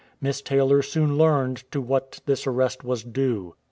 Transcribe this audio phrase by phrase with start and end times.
[0.19, 3.53] Miss Taylor soon learned to what this arrest was due.